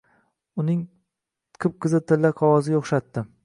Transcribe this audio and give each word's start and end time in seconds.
Uning 0.63 0.79
qip-qizil 1.65 2.05
tilla 2.13 2.35
qog‘oziga 2.43 2.83
o‘xshatdi. 2.85 3.29